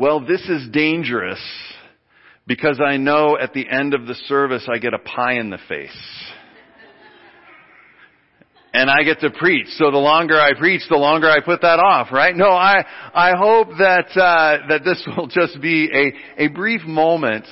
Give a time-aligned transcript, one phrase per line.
[0.00, 1.42] Well, this is dangerous
[2.46, 5.58] because I know at the end of the service I get a pie in the
[5.68, 5.90] face.
[8.72, 9.66] And I get to preach.
[9.76, 12.34] So the longer I preach, the longer I put that off, right?
[12.34, 12.82] No, I,
[13.12, 17.44] I hope that, uh, that this will just be a, a brief moment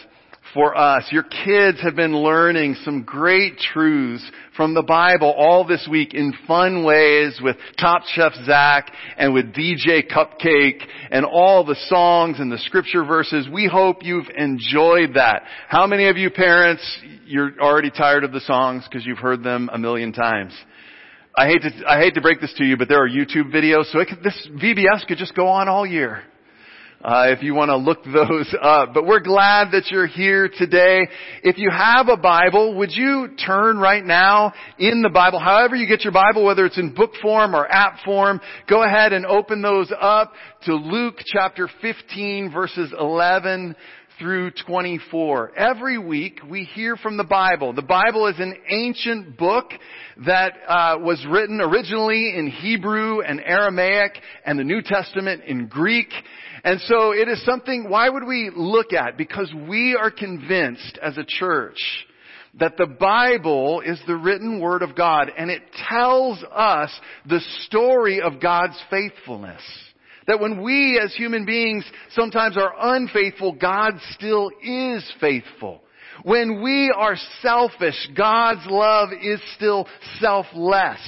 [0.54, 1.04] for us.
[1.10, 6.32] Your kids have been learning some great truths from the Bible all this week in
[6.46, 12.50] fun ways with Top Chef Zach and with DJ Cupcake and all the songs and
[12.50, 13.48] the scripture verses.
[13.52, 15.42] We hope you've enjoyed that.
[15.68, 16.82] How many of you parents,
[17.26, 20.52] you're already tired of the songs because you've heard them a million times?
[21.36, 23.84] I hate to, I hate to break this to you, but there are YouTube videos,
[23.92, 26.24] so could, this VBS could just go on all year
[27.02, 28.94] uh, if you want to look those up.
[28.94, 31.08] But we're glad that you're here today.
[31.42, 35.86] If you have a Bible, would you turn right now in the Bible, however you
[35.86, 39.62] get your Bible, whether it's in book form or app form, go ahead and open
[39.62, 40.32] those up
[40.64, 43.76] to Luke chapter 15 verses 11
[44.18, 45.52] through 24.
[45.56, 47.72] Every week we hear from the Bible.
[47.72, 49.70] The Bible is an ancient book
[50.26, 56.08] that uh, was written originally in Hebrew and Aramaic and the New Testament in Greek.
[56.64, 59.16] And so it is something, why would we look at?
[59.16, 61.78] Because we are convinced as a church
[62.58, 66.90] that the Bible is the written Word of God and it tells us
[67.26, 69.62] the story of God's faithfulness.
[70.28, 75.80] That when we as human beings sometimes are unfaithful, God still is faithful.
[76.22, 79.86] When we are selfish, God's love is still
[80.20, 80.98] selfless.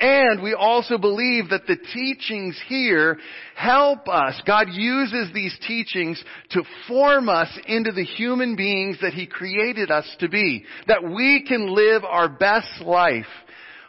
[0.00, 3.18] And we also believe that the teachings here
[3.54, 4.40] help us.
[4.46, 10.06] God uses these teachings to form us into the human beings that He created us
[10.20, 10.64] to be.
[10.88, 13.26] That we can live our best life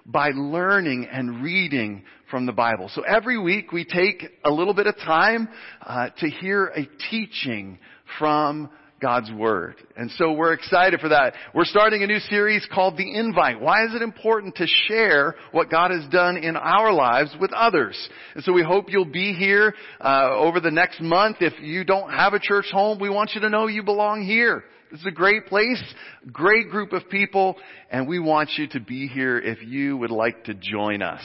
[0.05, 2.89] by learning and reading from the Bible.
[2.93, 5.49] So every week we take a little bit of time
[5.81, 7.79] uh, to hear a teaching
[8.17, 8.69] from
[9.01, 9.75] God's Word.
[9.95, 11.33] And so we're excited for that.
[11.53, 13.61] We're starting a new series called The Invite.
[13.61, 17.97] Why is it important to share what God has done in our lives with others?
[18.35, 21.37] And so we hope you'll be here uh, over the next month.
[21.39, 24.63] If you don't have a church home, we want you to know you belong here.
[24.91, 25.83] Is a great place,
[26.31, 27.57] great group of people,
[27.91, 31.21] and we want you to be here if you would like to join us.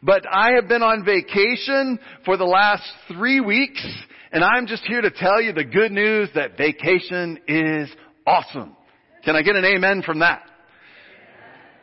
[0.00, 3.84] But I have been on vacation for the last three weeks,
[4.30, 7.90] and I'm just here to tell you the good news that vacation is
[8.28, 8.76] awesome.
[9.24, 10.42] Can I get an amen from that?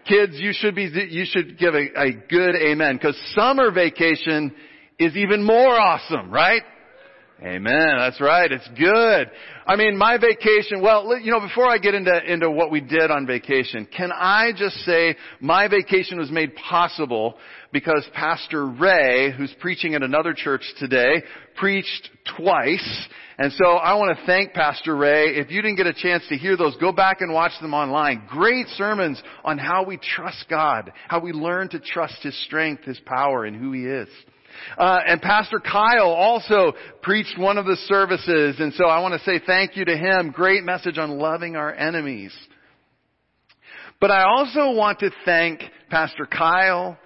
[0.08, 4.56] Kids, you should be, you should give a, a good amen because summer vacation
[4.98, 6.64] is even more awesome, right?
[7.44, 7.98] Amen.
[8.00, 8.52] That's right.
[8.52, 9.30] It's good.
[9.68, 13.12] I mean, my vacation, well, you know, before I get into, into what we did
[13.12, 17.36] on vacation, can I just say my vacation was made possible
[17.72, 21.22] because Pastor Ray, who's preaching at another church today,
[21.56, 23.08] preached twice.
[23.38, 25.36] And so I want to thank Pastor Ray.
[25.36, 28.24] If you didn't get a chance to hear those, go back and watch them online.
[28.28, 33.00] Great sermons on how we trust God, how we learn to trust His strength, His
[33.06, 34.10] power, and who He is.
[34.78, 39.20] Uh, and Pastor Kyle also preached one of the services, and so I want to
[39.30, 40.32] say thank you to him.
[40.32, 42.34] Great message on loving our enemies.
[44.00, 46.98] But I also want to thank Pastor Kyle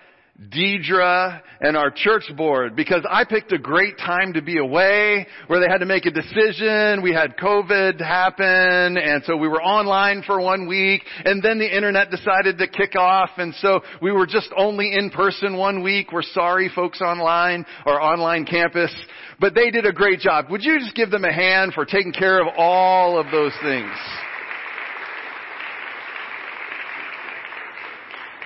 [0.49, 5.59] Deidre and our church board because I picked a great time to be away where
[5.59, 7.03] they had to make a decision.
[7.03, 11.75] We had COVID happen and so we were online for one week and then the
[11.75, 16.11] internet decided to kick off and so we were just only in person one week.
[16.11, 18.93] We're sorry folks online or online campus,
[19.39, 20.49] but they did a great job.
[20.49, 23.91] Would you just give them a hand for taking care of all of those things?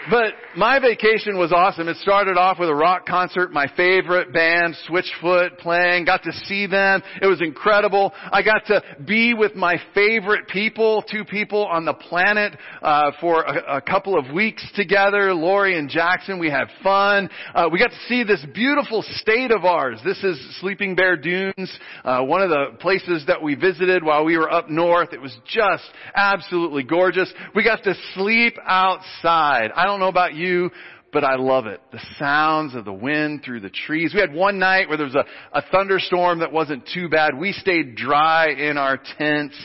[0.09, 1.87] But my vacation was awesome.
[1.87, 6.05] It started off with a rock concert, my favorite band, Switchfoot, playing.
[6.05, 7.01] Got to see them.
[7.21, 8.13] It was incredible.
[8.31, 13.43] I got to be with my favorite people, two people on the planet, uh, for
[13.43, 15.33] a, a, couple of weeks together.
[15.33, 16.37] Lori and Jackson.
[16.37, 17.29] We had fun.
[17.55, 19.99] Uh, we got to see this beautiful state of ours.
[20.05, 24.37] This is Sleeping Bear Dunes, uh, one of the places that we visited while we
[24.37, 25.13] were up north.
[25.13, 25.83] It was just
[26.15, 27.33] absolutely gorgeous.
[27.55, 29.71] We got to sleep outside.
[29.75, 30.71] I don't don't know about you,
[31.13, 31.79] but I love it.
[31.93, 34.13] The sounds of the wind through the trees.
[34.13, 37.37] We had one night where there was a, a thunderstorm that wasn't too bad.
[37.37, 39.57] We stayed dry in our tents,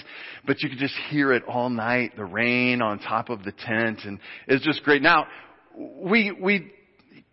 [0.47, 4.01] but you could just hear it all night, the rain on top of the tent,
[4.05, 5.03] and it's just great.
[5.03, 5.27] Now,
[5.77, 6.71] we, we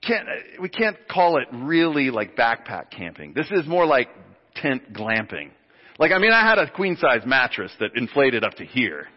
[0.01, 0.27] can't,
[0.59, 3.33] we can't call it really like backpack camping.
[3.33, 4.09] This is more like
[4.55, 5.51] tent glamping.
[5.99, 9.07] Like, I mean, I had a queen size mattress that inflated up to here.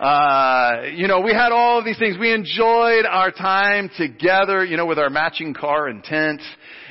[0.00, 2.16] Uh, you know, we had all of these things.
[2.18, 6.40] We enjoyed our time together, you know, with our matching car and tent.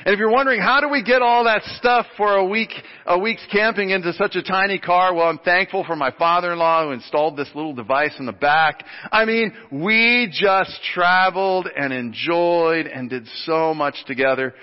[0.04, 2.70] And if you're wondering, how do we get all that stuff for a week,
[3.06, 5.12] a week's camping into such a tiny car?
[5.12, 8.84] Well, I'm thankful for my father-in-law who installed this little device in the back.
[9.10, 14.54] I mean, we just traveled and enjoyed and did so much together.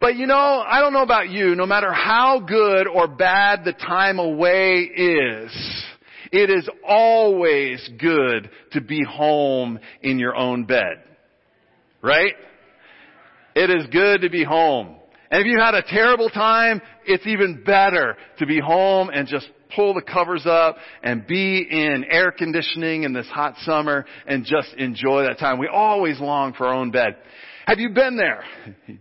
[0.00, 3.74] But you know, I don't know about you, no matter how good or bad the
[3.74, 5.84] time away is,
[6.32, 11.04] it is always good to be home in your own bed.
[12.00, 12.34] Right?
[13.54, 14.96] It is good to be home.
[15.30, 19.46] And if you had a terrible time, it's even better to be home and just
[19.74, 24.74] pull the covers up and be in air conditioning in this hot summer and just
[24.74, 25.58] enjoy that time.
[25.58, 27.16] We always long for our own bed.
[27.66, 28.42] Have you been there?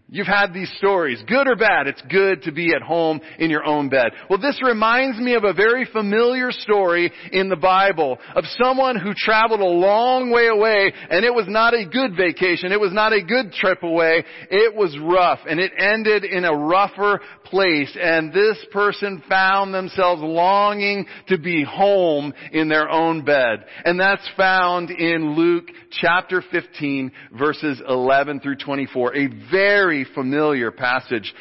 [0.07, 1.87] You've had these stories, good or bad.
[1.87, 4.11] It's good to be at home in your own bed.
[4.29, 9.13] Well, this reminds me of a very familiar story in the Bible of someone who
[9.15, 12.71] traveled a long way away and it was not a good vacation.
[12.71, 14.23] It was not a good trip away.
[14.49, 17.19] It was rough and it ended in a rougher
[17.51, 23.65] place and this person found themselves longing to be home in their own bed.
[23.85, 29.15] And that's found in Luke chapter 15 verses 11 through 24.
[29.15, 31.31] A very familiar passage.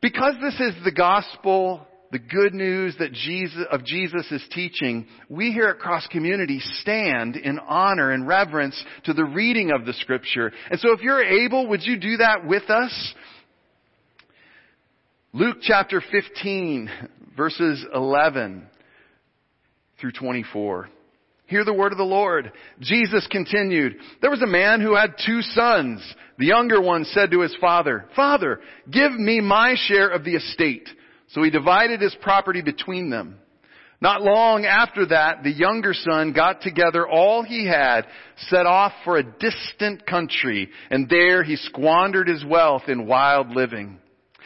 [0.00, 5.50] Because this is the gospel, the good news that Jesus, of Jesus is teaching, we
[5.50, 10.52] here at Cross Community stand in honor and reverence to the reading of the scripture.
[10.70, 13.14] And so if you're able, would you do that with us?
[15.36, 16.88] Luke chapter 15
[17.36, 18.68] verses 11
[20.00, 20.88] through 24.
[21.46, 22.52] Hear the word of the Lord.
[22.78, 26.00] Jesus continued, There was a man who had two sons.
[26.38, 30.88] The younger one said to his father, Father, give me my share of the estate.
[31.30, 33.38] So he divided his property between them.
[34.00, 38.02] Not long after that, the younger son got together all he had,
[38.50, 43.98] set off for a distant country, and there he squandered his wealth in wild living.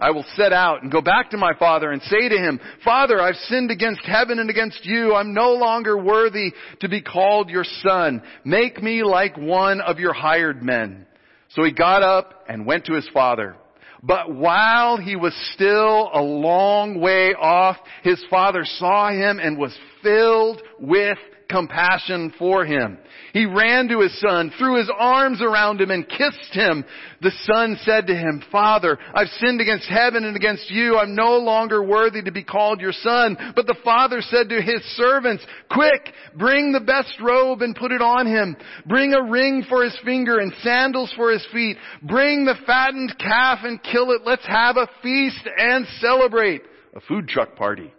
[0.00, 3.20] I will set out and go back to my father and say to him, Father,
[3.20, 5.14] I've sinned against heaven and against you.
[5.14, 8.22] I'm no longer worthy to be called your son.
[8.44, 11.06] Make me like one of your hired men.
[11.50, 13.56] So he got up and went to his father.
[14.02, 19.76] But while he was still a long way off, his father saw him and was
[20.02, 21.18] filled with
[21.52, 22.98] compassion for him.
[23.32, 26.84] He ran to his son, threw his arms around him and kissed him.
[27.20, 30.98] The son said to him, Father, I've sinned against heaven and against you.
[30.98, 33.36] I'm no longer worthy to be called your son.
[33.54, 38.02] But the father said to his servants, quick, bring the best robe and put it
[38.02, 38.56] on him.
[38.86, 41.76] Bring a ring for his finger and sandals for his feet.
[42.02, 44.22] Bring the fattened calf and kill it.
[44.24, 46.62] Let's have a feast and celebrate.
[46.94, 47.92] A food truck party.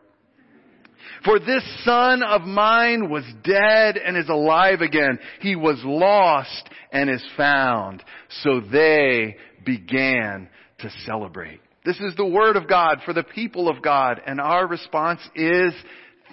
[1.25, 5.19] For this son of mine was dead and is alive again.
[5.39, 8.03] He was lost and is found.
[8.43, 10.49] So they began
[10.79, 11.61] to celebrate.
[11.85, 15.73] This is the word of God for the people of God and our response is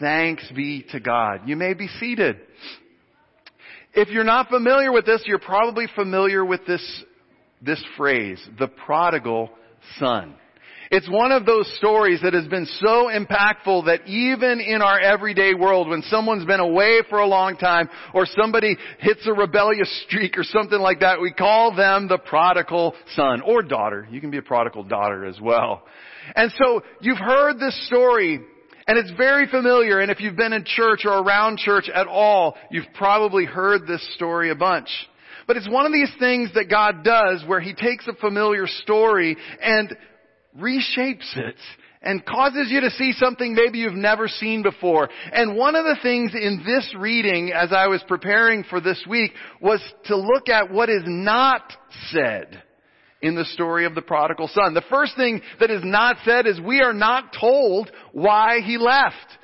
[0.01, 1.43] thanks be to God.
[1.47, 2.41] You may be seated.
[3.93, 7.05] If you're not familiar with this, you're probably familiar with this,
[7.61, 9.51] this phrase, the prodigal
[9.99, 10.37] son.
[10.91, 15.55] It's one of those stories that has been so impactful that even in our everyday
[15.55, 20.37] world, when someone's been away for a long time, or somebody hits a rebellious streak
[20.37, 24.09] or something like that, we call them the prodigal son or daughter.
[24.11, 25.85] You can be a prodigal daughter as well.
[26.35, 28.41] And so you've heard this story
[28.89, 32.57] and it's very familiar, and if you've been in church or around church at all,
[32.73, 34.89] you've probably heard this story a bunch.
[35.47, 39.37] But it's one of these things that God does where He takes a familiar story
[39.63, 39.97] and
[40.59, 41.57] reshapes it
[42.03, 45.09] and causes you to see something maybe you've never seen before.
[45.33, 49.33] And one of the things in this reading as I was preparing for this week
[49.61, 51.73] was to look at what is not
[52.11, 52.63] said
[53.23, 54.73] in the story of the prodigal son.
[54.73, 59.39] The first thing that is not said is we are not told why he left.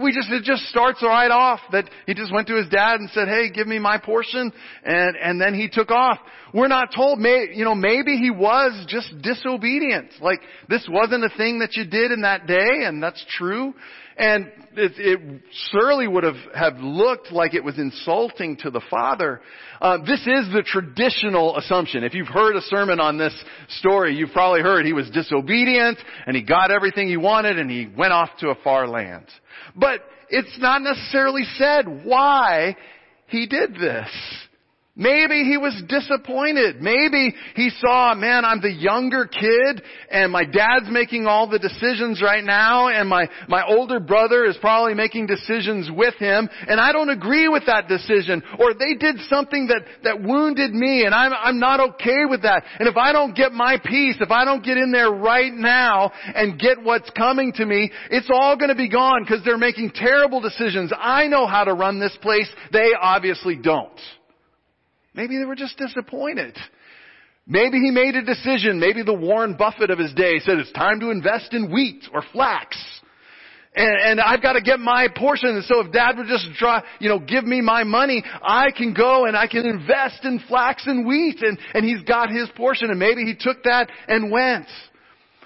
[0.00, 3.10] We just, it just starts right off that he just went to his dad and
[3.10, 4.50] said, hey, give me my portion,
[4.84, 6.18] and, and then he took off.
[6.54, 10.10] We're not told, may, you know, maybe he was just disobedient.
[10.20, 13.74] Like, this wasn't a thing that you did in that day, and that's true.
[14.22, 19.40] And it, it surely would have, have looked like it was insulting to the father.
[19.80, 22.04] Uh, this is the traditional assumption.
[22.04, 23.34] If you've heard a sermon on this
[23.80, 27.88] story, you've probably heard he was disobedient and he got everything he wanted and he
[27.98, 29.26] went off to a far land.
[29.74, 32.76] But it's not necessarily said why
[33.26, 34.08] he did this.
[34.94, 36.82] Maybe he was disappointed.
[36.82, 42.20] Maybe he saw, man, I'm the younger kid and my dad's making all the decisions
[42.20, 46.92] right now and my, my older brother is probably making decisions with him and I
[46.92, 51.32] don't agree with that decision or they did something that, that wounded me and I'm,
[51.32, 52.62] I'm not okay with that.
[52.78, 56.12] And if I don't get my peace, if I don't get in there right now
[56.34, 59.92] and get what's coming to me, it's all going to be gone because they're making
[59.94, 60.92] terrible decisions.
[60.94, 62.48] I know how to run this place.
[62.72, 63.98] They obviously don't.
[65.14, 66.56] Maybe they were just disappointed.
[67.46, 68.78] Maybe he made a decision.
[68.78, 72.22] Maybe the Warren Buffett of his day said it's time to invest in wheat or
[72.32, 72.76] flax.
[73.74, 75.50] And, and I've got to get my portion.
[75.50, 78.94] And so if dad would just try, you know, give me my money, I can
[78.94, 81.42] go and I can invest in flax and wheat.
[81.42, 82.90] And, and he's got his portion.
[82.90, 84.66] And maybe he took that and went.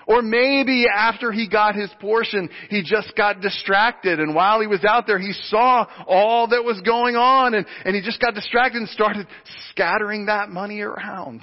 [0.07, 4.85] Or maybe after he got his portion, he just got distracted and while he was
[4.85, 8.79] out there, he saw all that was going on and, and he just got distracted
[8.79, 9.27] and started
[9.71, 11.43] scattering that money around.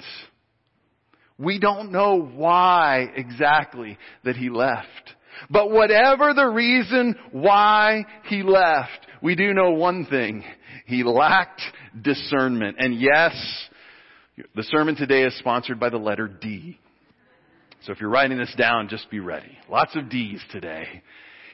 [1.38, 4.88] We don't know why exactly that he left.
[5.50, 10.44] But whatever the reason why he left, we do know one thing.
[10.86, 11.60] He lacked
[12.00, 12.76] discernment.
[12.78, 13.34] And yes,
[14.54, 16.78] the sermon today is sponsored by the letter D.
[17.84, 19.58] So if you're writing this down, just be ready.
[19.68, 21.02] Lots of D's today.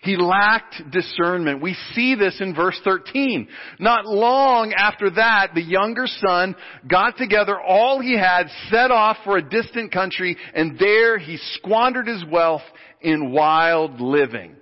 [0.02, 1.60] He lacked discernment.
[1.60, 3.49] We see this in verse 13.
[3.80, 6.54] Not long after that, the younger son
[6.88, 12.06] got together all he had, set off for a distant country, and there he squandered
[12.06, 12.62] his wealth
[13.02, 14.54] in wild living.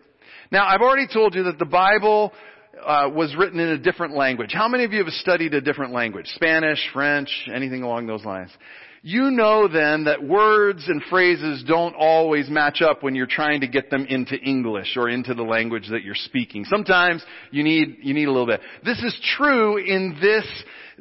[0.51, 2.33] Now, I've already told you that the Bible
[2.85, 4.51] uh, was written in a different language.
[4.53, 6.27] How many of you have studied a different language?
[6.35, 8.51] Spanish, French, anything along those lines?
[9.09, 13.67] You know then that words and phrases don't always match up when you're trying to
[13.67, 16.67] get them into English or into the language that you're speaking.
[16.67, 18.61] Sometimes you need, you need a little bit.
[18.85, 20.45] This is true in this,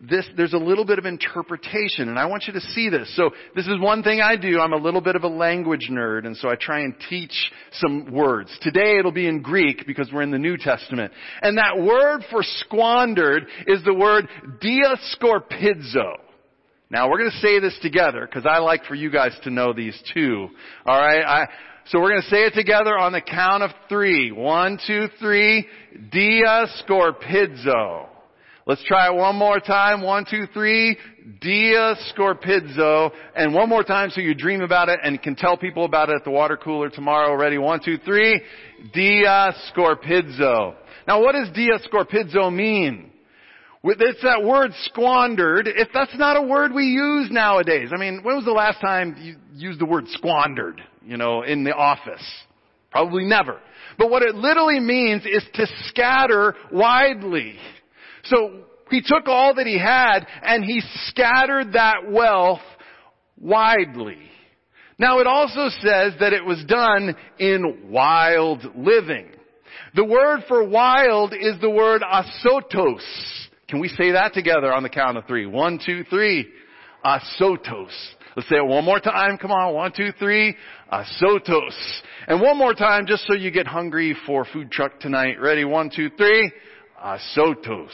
[0.01, 3.13] this, there's a little bit of interpretation and I want you to see this.
[3.17, 4.61] So this is one thing I do.
[4.61, 8.13] I'm a little bit of a language nerd and so I try and teach some
[8.13, 8.57] words.
[8.61, 11.11] Today it'll be in Greek because we're in the New Testament.
[11.41, 14.29] And that word for squandered is the word
[14.63, 16.26] diascorpidzo.
[16.89, 19.74] Now we're going to say this together because I like for you guys to know
[19.74, 20.48] these too.
[20.86, 21.22] All right.
[21.22, 21.48] I,
[21.88, 24.32] so we're going to say it together on the count of three.
[24.32, 25.65] One, two, three.
[26.12, 28.08] Dia scorpizzo.
[28.65, 30.01] Let's try it one more time.
[30.01, 30.98] One, two, three.
[31.39, 33.12] Dia scorpizzo.
[33.36, 36.15] And one more time so you dream about it and can tell people about it
[36.15, 37.34] at the water cooler tomorrow.
[37.36, 37.58] Ready?
[37.58, 38.41] One, two, three.
[38.94, 40.75] Dia scorpizzo.
[41.08, 43.12] Now what does dia scorpizzo mean?
[43.88, 45.67] It's that word squandered.
[45.67, 47.89] If that's not a word we use nowadays.
[47.94, 51.63] I mean, when was the last time you used the word squandered, you know, in
[51.63, 52.24] the office?
[52.91, 53.60] Probably never.
[53.98, 57.56] But what it literally means is to scatter widely.
[58.25, 62.62] So he took all that he had and he scattered that wealth
[63.39, 64.17] widely.
[65.00, 69.27] Now it also says that it was done in wild living.
[69.96, 73.47] The word for wild is the word asotos.
[73.69, 75.45] Can we say that together on the count of three?
[75.45, 76.47] One, two, three.
[77.03, 77.91] Asotos.
[78.36, 79.38] Let's say it one more time.
[79.38, 79.74] Come on.
[79.74, 80.55] One, two, three.
[80.91, 81.75] Asotos.
[82.27, 85.41] And one more time just so you get hungry for food truck tonight.
[85.41, 85.65] Ready?
[85.65, 86.50] One, two, three.
[87.03, 87.91] Asotos.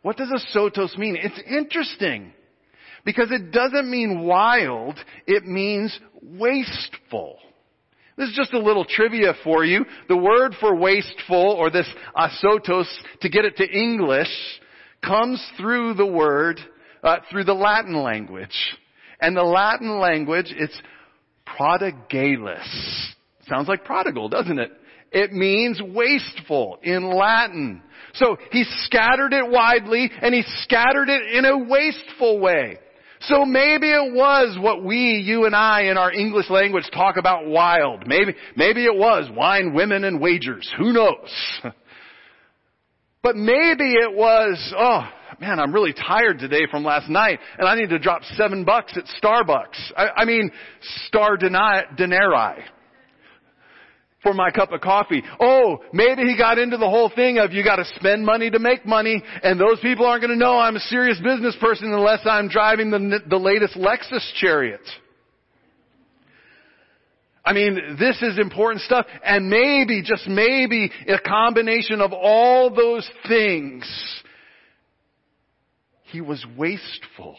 [0.00, 1.18] What does asotos mean?
[1.20, 2.32] It's interesting.
[3.04, 4.98] Because it doesn't mean wild.
[5.26, 7.38] It means wasteful.
[8.16, 9.84] This is just a little trivia for you.
[10.08, 12.86] The word for wasteful, or this asotos,
[13.20, 14.28] to get it to English,
[15.04, 16.60] comes through the word,
[17.02, 18.76] uh, through the Latin language.
[19.20, 20.80] And the Latin language, it's
[21.56, 23.14] prodigalis.
[23.48, 24.70] Sounds like prodigal, doesn't it?
[25.10, 27.82] It means wasteful in Latin.
[28.14, 32.78] So he scattered it widely and he scattered it in a wasteful way.
[33.22, 37.46] So maybe it was what we, you and I in our English language talk about
[37.46, 38.06] wild.
[38.06, 40.72] Maybe, maybe it was wine, women, and wagers.
[40.78, 41.28] Who knows?
[43.28, 45.06] But maybe it was, oh,
[45.38, 48.96] man, I'm really tired today from last night and I need to drop seven bucks
[48.96, 49.92] at Starbucks.
[49.94, 50.50] I, I mean,
[51.08, 52.64] star denarii
[54.22, 55.22] for my cup of coffee.
[55.40, 58.86] Oh, maybe he got into the whole thing of you gotta spend money to make
[58.86, 62.90] money and those people aren't gonna know I'm a serious business person unless I'm driving
[62.90, 64.80] the, the latest Lexus chariot.
[67.48, 69.06] I mean, this is important stuff.
[69.24, 73.90] And maybe, just maybe, a combination of all those things,
[76.12, 77.38] he was wasteful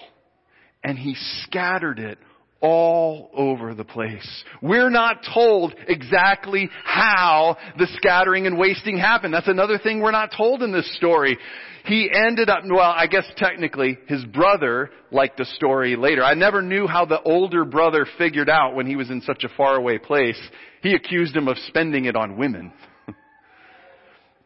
[0.83, 2.17] and he scattered it
[2.61, 4.27] all over the place.
[4.61, 9.33] We're not told exactly how the scattering and wasting happened.
[9.33, 11.37] That's another thing we're not told in this story.
[11.85, 16.23] He ended up, well, I guess technically his brother liked the story later.
[16.23, 19.49] I never knew how the older brother figured out when he was in such a
[19.55, 20.39] faraway place.
[20.81, 22.73] He accused him of spending it on women.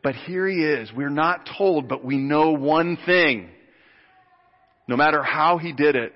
[0.03, 0.91] but here he is.
[0.95, 3.49] We're not told, but we know one thing.
[4.87, 6.13] No matter how he did it,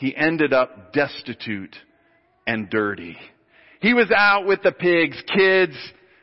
[0.00, 1.76] he ended up destitute
[2.46, 3.18] and dirty.
[3.82, 5.22] He was out with the pigs.
[5.36, 5.76] Kids,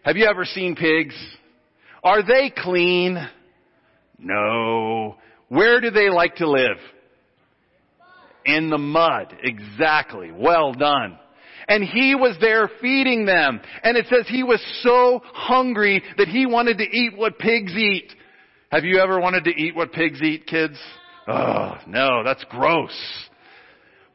[0.03, 1.15] have you ever seen pigs?
[2.03, 3.19] Are they clean?
[4.17, 5.17] No.
[5.50, 6.77] Where do they like to live?
[8.46, 9.38] In the mud.
[9.43, 10.31] Exactly.
[10.31, 11.19] Well done.
[11.67, 13.62] And he was there feeding them.
[13.84, 18.12] And it says he was so hungry that he wanted to eat what pigs eat.
[18.72, 20.79] Have you ever wanted to eat what pigs eat, kids?
[21.27, 22.98] Oh, no, that's gross.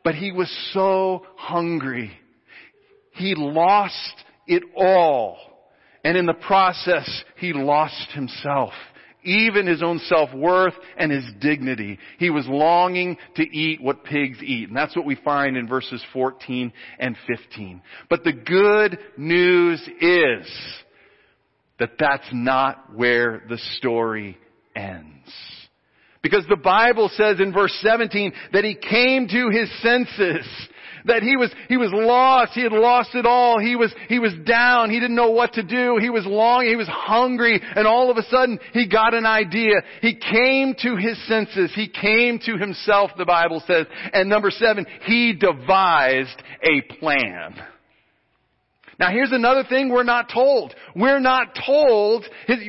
[0.04, 2.12] But he was so hungry.
[3.12, 4.14] He lost
[4.46, 5.38] it all.
[6.04, 8.72] And in the process, he lost himself.
[9.24, 11.98] Even his own self-worth and his dignity.
[12.18, 14.68] He was longing to eat what pigs eat.
[14.68, 17.80] And that's what we find in verses 14 and 15.
[18.10, 20.52] But the good news is
[21.78, 24.36] that that's not where the story
[24.74, 25.28] ends.
[26.22, 30.46] Because the Bible says in verse 17 that he came to his senses.
[31.04, 32.52] That he was, he was lost.
[32.52, 33.58] He had lost it all.
[33.58, 34.90] He was, he was down.
[34.90, 35.98] He didn't know what to do.
[36.00, 36.64] He was long.
[36.64, 37.60] He was hungry.
[37.60, 39.82] And all of a sudden, he got an idea.
[40.00, 41.72] He came to his senses.
[41.74, 43.86] He came to himself, the Bible says.
[44.12, 47.56] And number seven, he devised a plan.
[49.02, 50.72] Now here's another thing we're not told.
[50.94, 52.24] We're not told,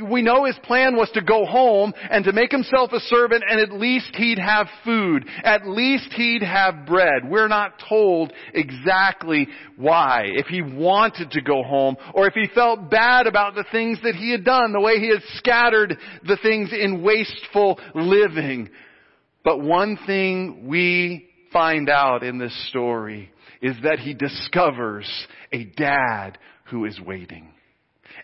[0.09, 3.59] we know his plan was to go home and to make himself a servant and
[3.59, 5.27] at least he'd have food.
[5.43, 7.29] At least he'd have bread.
[7.29, 10.23] We're not told exactly why.
[10.25, 14.15] If he wanted to go home or if he felt bad about the things that
[14.15, 18.71] he had done, the way he had scattered the things in wasteful living.
[19.43, 23.29] But one thing we find out in this story
[23.63, 25.09] is that he discovers
[25.53, 27.51] a dad who is waiting.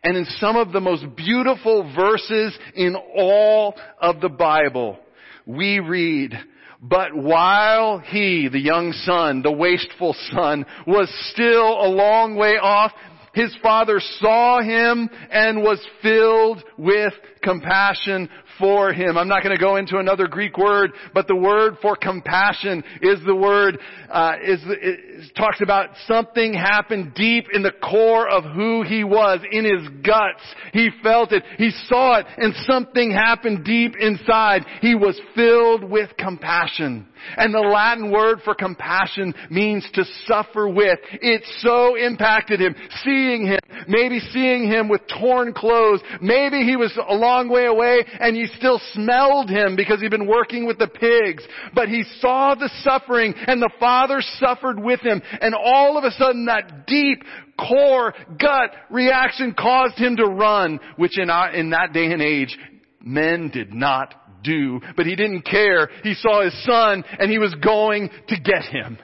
[0.03, 4.99] And in some of the most beautiful verses in all of the Bible,
[5.45, 6.35] we read,
[6.81, 12.91] but while he, the young son, the wasteful son, was still a long way off,
[13.33, 19.17] his father saw him and was filled with compassion for him.
[19.17, 23.19] I'm not going to go into another Greek word, but the word for compassion is
[23.25, 23.79] the word,
[24.11, 29.39] uh, is, is, talks about something happened deep in the core of who he was,
[29.51, 30.43] in his guts.
[30.73, 31.43] He felt it.
[31.57, 34.65] He saw it and something happened deep inside.
[34.81, 37.07] He was filled with compassion.
[37.37, 40.99] And the Latin word for compassion means to suffer with.
[41.21, 42.75] It so impacted him.
[43.03, 46.01] Seeing him, maybe seeing him with torn clothes.
[46.21, 50.27] Maybe he was a long way away and you still smelled him because he'd been
[50.27, 51.43] working with the pigs.
[51.73, 55.21] But he saw the suffering and the father suffered with him.
[55.41, 57.23] And all of a sudden that deep
[57.57, 62.57] core gut reaction caused him to run, which in, our, in that day and age,
[63.01, 64.13] men did not
[64.43, 65.89] do, but he didn't care.
[66.03, 68.97] He saw his son and he was going to get him.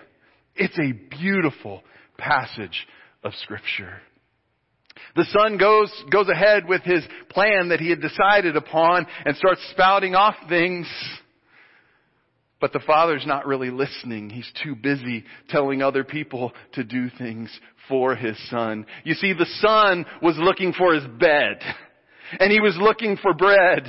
[0.55, 1.83] It's a beautiful
[2.17, 2.87] passage
[3.23, 4.01] of scripture.
[5.15, 9.65] The son goes, goes ahead with his plan that he had decided upon and starts
[9.71, 10.87] spouting off things.
[12.59, 14.29] But the father's not really listening.
[14.29, 17.49] He's too busy telling other people to do things
[17.87, 18.85] for his son.
[19.03, 21.61] You see, the son was looking for his bed.
[22.39, 23.83] And he was looking for bread.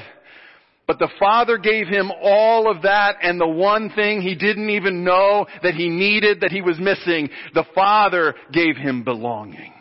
[0.87, 5.03] But the Father gave him all of that and the one thing he didn't even
[5.03, 9.73] know that he needed, that he was missing, the Father gave him belonging.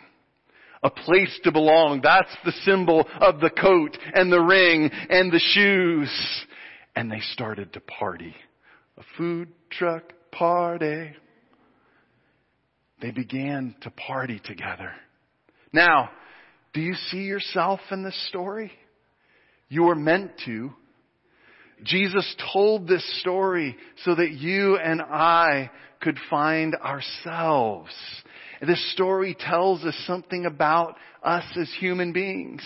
[0.82, 2.00] A place to belong.
[2.02, 6.10] That's the symbol of the coat and the ring and the shoes.
[6.94, 8.34] And they started to party.
[8.98, 11.12] A food truck party.
[13.00, 14.92] They began to party together.
[15.72, 16.10] Now,
[16.72, 18.72] do you see yourself in this story?
[19.68, 20.72] You were meant to
[21.84, 27.92] Jesus told this story so that you and I could find ourselves.
[28.60, 32.62] This story tells us something about us as human beings.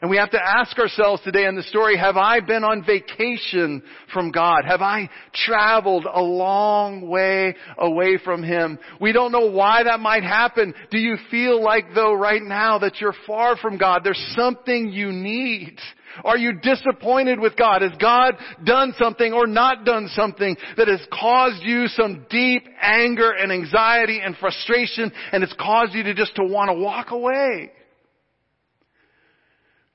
[0.00, 3.82] And we have to ask ourselves today in the story, have I been on vacation
[4.14, 4.64] from God?
[4.66, 8.78] Have I traveled a long way away from Him?
[8.98, 10.72] We don't know why that might happen.
[10.90, 14.00] Do you feel like though right now that you're far from God?
[14.02, 15.78] There's something you need.
[16.24, 17.82] Are you disappointed with God?
[17.82, 23.30] Has God done something or not done something that has caused you some deep anger
[23.32, 27.72] and anxiety and frustration and it's caused you to just to want to walk away?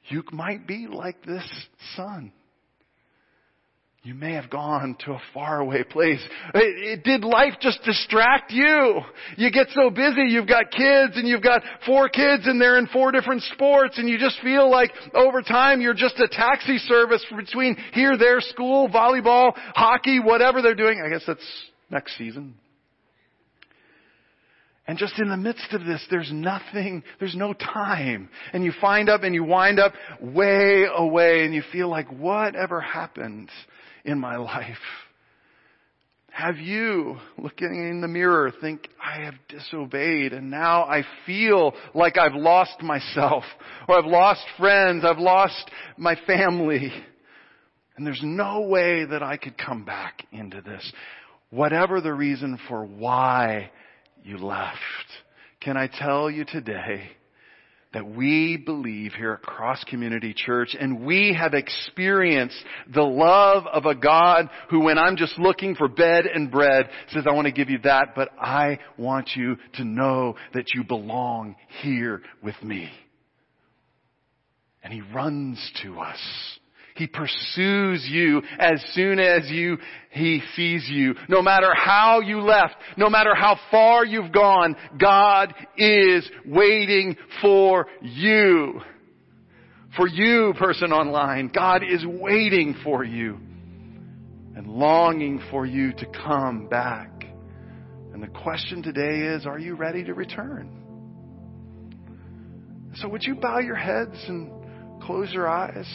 [0.07, 1.43] You might be like this
[1.95, 2.31] son.
[4.05, 6.21] You may have gone to a faraway place.
[6.53, 9.01] It, it, did life just distract you?
[9.35, 12.85] You get so busy, you've got kids and you've got four kids and they're in
[12.85, 17.25] four different sports and you just feel like over time you're just a taxi service
[17.35, 21.01] between here, there, school, volleyball, hockey, whatever they're doing.
[21.03, 22.53] I guess that's next season.
[24.87, 28.29] And just in the midst of this, there's nothing, there's no time.
[28.53, 32.81] And you find up and you wind up way away and you feel like, whatever
[32.81, 33.49] happened
[34.05, 34.77] in my life?
[36.31, 42.17] Have you, looking in the mirror, think, I have disobeyed and now I feel like
[42.17, 43.45] I've lost myself
[43.87, 46.91] or I've lost friends, I've lost my family.
[47.95, 50.91] And there's no way that I could come back into this.
[51.51, 53.71] Whatever the reason for why
[54.21, 54.75] you left.
[55.61, 57.11] Can I tell you today
[57.95, 62.61] that we believe here at Cross Community Church and we have experienced
[62.93, 67.23] the love of a God who when I'm just looking for bed and bread says,
[67.25, 71.55] I want to give you that, but I want you to know that you belong
[71.83, 72.91] here with me.
[74.83, 76.19] And He runs to us.
[76.95, 79.77] He pursues you as soon as you,
[80.11, 81.13] He sees you.
[81.27, 87.87] No matter how you left, no matter how far you've gone, God is waiting for
[88.01, 88.79] you.
[89.97, 93.39] For you, person online, God is waiting for you
[94.55, 97.25] and longing for you to come back.
[98.13, 100.71] And the question today is, are you ready to return?
[102.95, 105.85] So would you bow your heads and close your eyes?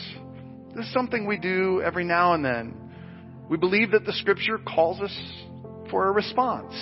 [0.74, 2.74] This is something we do every now and then.
[3.48, 5.16] We believe that the scripture calls us
[5.90, 6.74] for a response.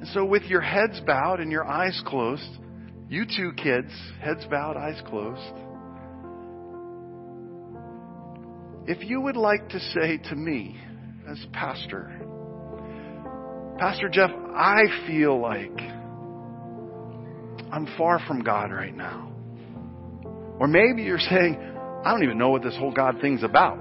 [0.00, 2.48] And so with your heads bowed and your eyes closed,
[3.08, 5.54] you two kids, heads bowed, eyes closed,
[8.86, 10.80] if you would like to say to me
[11.28, 12.10] as pastor,
[13.78, 15.78] Pastor Jeff, I feel like
[17.70, 19.32] I'm far from God right now.
[20.60, 21.56] Or maybe you're saying,
[22.04, 23.78] I don't even know what this whole God thing's about.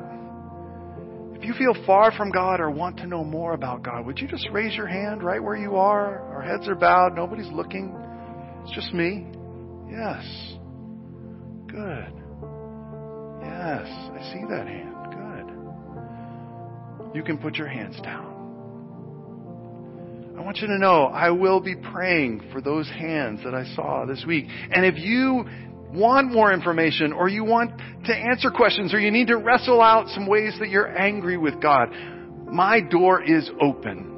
[1.36, 4.28] If you feel far from God or want to know more about God, would you
[4.28, 6.20] just raise your hand right where you are?
[6.34, 7.96] Our heads are bowed, nobody's looking.
[8.64, 9.28] It's just me.
[9.90, 10.26] Yes.
[11.68, 12.14] Good.
[13.42, 14.96] Yes, I see that hand.
[15.12, 17.16] Good.
[17.16, 18.34] You can put your hands down.
[20.38, 24.06] I want you to know I will be praying for those hands that I saw
[24.06, 24.46] this week.
[24.72, 25.46] And if you
[25.94, 27.72] want more information or you want
[28.06, 31.62] to answer questions or you need to wrestle out some ways that you're angry with
[31.62, 31.90] God,
[32.46, 34.16] my door is open.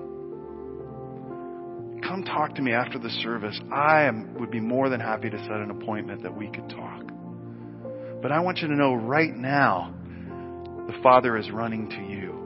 [2.01, 3.59] Come talk to me after the service.
[3.71, 7.03] I am, would be more than happy to set an appointment that we could talk.
[8.21, 9.93] But I want you to know right now,
[10.87, 12.39] the Father is running to you.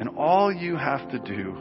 [0.00, 1.56] And all you have to do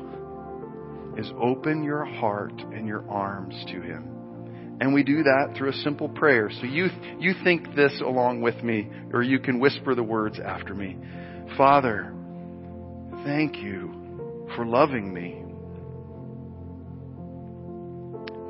[1.18, 4.21] is open your heart and your arms to Him.
[4.82, 6.50] And we do that through a simple prayer.
[6.60, 6.88] So you,
[7.20, 10.98] you think this along with me, or you can whisper the words after me.
[11.56, 12.12] Father,
[13.24, 15.44] thank you for loving me.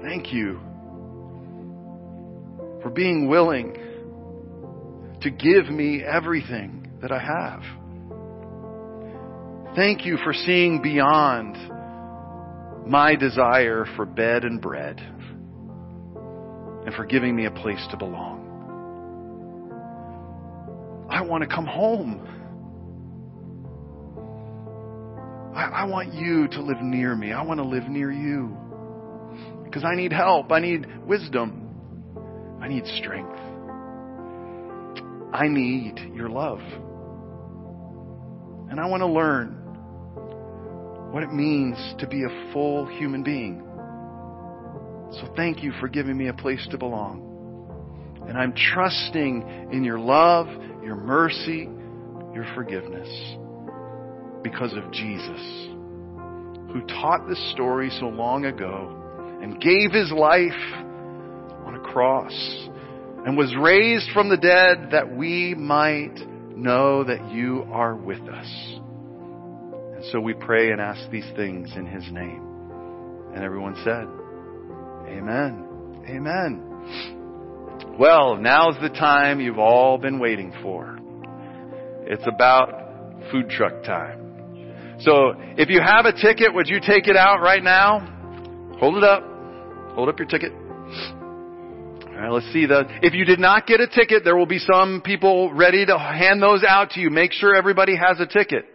[0.02, 0.62] Thank you
[2.82, 3.74] for being willing
[5.22, 7.62] to give me everything that I have.
[9.76, 11.58] Thank you for seeing beyond
[12.90, 15.02] my desire for bed and bread
[16.86, 18.48] and for giving me a place to belong.
[21.10, 22.28] I want to come home.
[25.56, 27.34] I, I, want you to live near me.
[27.34, 28.58] I want to live near you.
[29.64, 30.52] Because I need help.
[30.52, 32.58] I need wisdom.
[32.62, 33.38] I need strength.
[35.34, 36.62] I need your love.
[38.70, 39.58] And I want to learn
[41.12, 43.62] what it means to be a full human being.
[45.14, 47.28] So thank you for giving me a place to belong.
[48.28, 50.48] And I'm trusting in your love,
[50.84, 51.70] your mercy,
[52.34, 53.10] your forgiveness
[54.44, 55.68] because of Jesus,
[56.72, 58.98] who taught this story so long ago
[59.42, 60.52] and gave his life
[61.66, 62.34] on a cross
[63.26, 66.16] and was raised from the dead that we might
[66.56, 68.80] know that you are with us.
[69.96, 72.48] And so we pray and ask these things in his name.
[73.36, 74.08] And everyone said,
[75.12, 76.04] Amen.
[76.08, 76.68] Amen.
[78.00, 80.98] Well, now's the time you've all been waiting for.
[82.06, 84.98] It's about food truck time.
[85.00, 88.00] So if you have a ticket, would you take it out right now?
[88.80, 89.24] Hold it up.
[89.96, 90.54] Hold up your ticket.
[90.54, 94.60] All right, let's see the, if you did not get a ticket, there will be
[94.60, 97.10] some people ready to hand those out to you.
[97.10, 98.66] Make sure everybody has a ticket.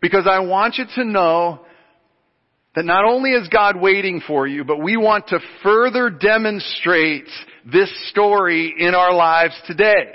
[0.00, 1.60] Because I want you to know
[2.74, 7.28] that not only is God waiting for you, but we want to further demonstrate
[7.70, 10.14] this story in our lives today.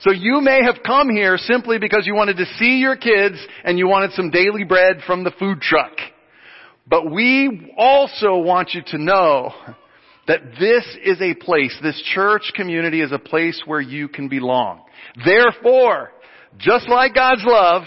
[0.00, 3.78] So you may have come here simply because you wanted to see your kids and
[3.78, 5.92] you wanted some daily bread from the food truck.
[6.86, 9.52] But we also want you to know
[10.26, 14.82] that this is a place, this church community is a place where you can belong.
[15.24, 16.12] Therefore,
[16.56, 17.82] just like God's love,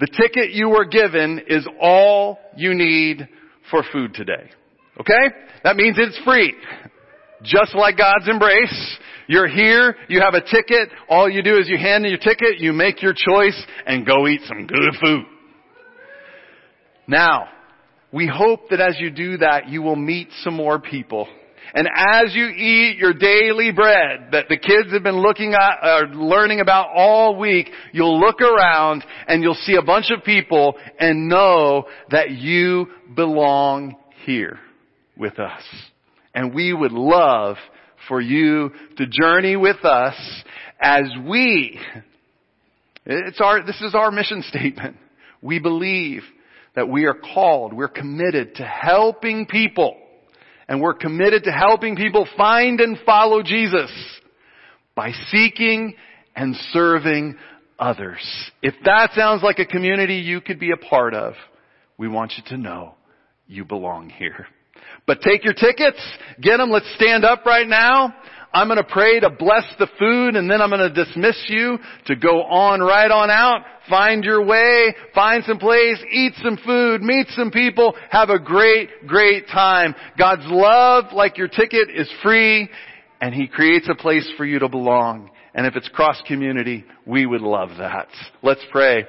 [0.00, 3.28] the ticket you were given is all you need
[3.70, 4.50] for food today.
[5.00, 5.34] Okay?
[5.64, 6.54] That means it's free.
[7.42, 8.98] Just like God's embrace.
[9.26, 12.58] You're here, you have a ticket, all you do is you hand in your ticket,
[12.58, 15.24] you make your choice, and go eat some good food.
[17.06, 17.48] Now,
[18.10, 21.28] we hope that as you do that, you will meet some more people.
[21.74, 26.08] And as you eat your daily bread that the kids have been looking at, or
[26.08, 31.28] learning about all week, you'll look around and you'll see a bunch of people and
[31.28, 34.58] know that you belong here
[35.16, 35.62] with us.
[36.34, 37.56] And we would love
[38.08, 40.14] for you to journey with us
[40.80, 41.78] as we,
[43.04, 44.96] it's our, this is our mission statement.
[45.42, 46.22] We believe
[46.74, 49.96] that we are called, we're committed to helping people,
[50.68, 53.90] and we're committed to helping people find and follow Jesus
[54.94, 55.94] by seeking
[56.36, 57.36] and serving
[57.78, 58.20] others.
[58.62, 61.34] If that sounds like a community you could be a part of,
[61.96, 62.94] we want you to know
[63.46, 64.46] you belong here.
[65.06, 66.00] But take your tickets,
[66.40, 68.14] get them, let's stand up right now.
[68.52, 71.78] I'm going to pray to bless the food and then I'm going to dismiss you
[72.06, 73.62] to go on right on out.
[73.88, 78.88] Find your way, find some place, eat some food, meet some people, have a great,
[79.06, 79.94] great time.
[80.18, 82.68] God's love, like your ticket, is free
[83.20, 85.30] and He creates a place for you to belong.
[85.54, 88.08] And if it's cross community, we would love that.
[88.42, 89.04] Let's pray.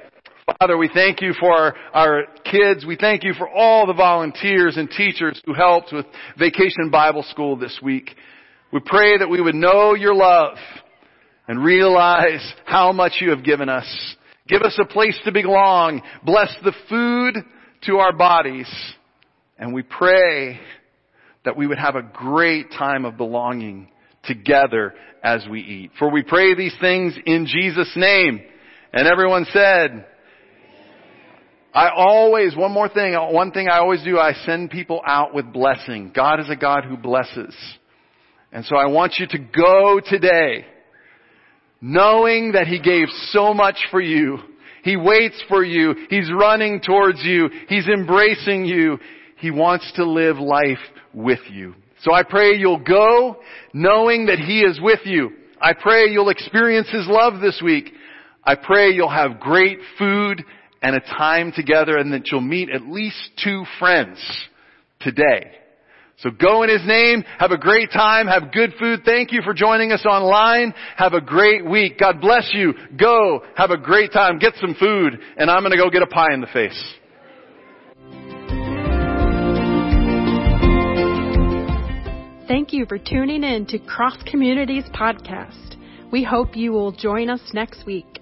[0.58, 2.84] Father, we thank you for our, our, kids.
[2.84, 6.06] We thank you for all the volunteers and teachers who helped with
[6.38, 8.10] Vacation Bible School this week.
[8.72, 10.56] We pray that we would know your love
[11.48, 14.16] and realize how much you have given us.
[14.46, 16.02] Give us a place to belong.
[16.24, 17.44] Bless the food
[17.86, 18.68] to our bodies.
[19.58, 20.60] And we pray
[21.44, 23.88] that we would have a great time of belonging
[24.24, 25.90] together as we eat.
[25.98, 28.40] For we pray these things in Jesus' name.
[28.92, 30.06] And everyone said,
[31.72, 35.52] I always, one more thing, one thing I always do, I send people out with
[35.52, 36.12] blessing.
[36.14, 37.54] God is a God who blesses.
[38.52, 40.66] And so I want you to go today
[41.80, 44.38] knowing that He gave so much for you.
[44.82, 45.94] He waits for you.
[46.08, 47.48] He's running towards you.
[47.68, 48.98] He's embracing you.
[49.36, 50.78] He wants to live life
[51.12, 51.74] with you.
[52.02, 53.36] So I pray you'll go
[53.72, 55.30] knowing that He is with you.
[55.60, 57.92] I pray you'll experience His love this week.
[58.42, 60.42] I pray you'll have great food
[60.82, 64.18] and a time together and that you'll meet at least two friends
[65.00, 65.52] today.
[66.20, 69.00] So go in His name, have a great time, have good food.
[69.04, 70.74] Thank you for joining us online.
[70.96, 71.98] Have a great week.
[71.98, 72.74] God bless you.
[72.98, 76.34] Go, have a great time, get some food, and I'm gonna go get a pie
[76.34, 76.94] in the face.
[82.46, 85.76] Thank you for tuning in to Cross Communities Podcast.
[86.10, 88.20] We hope you will join us next week.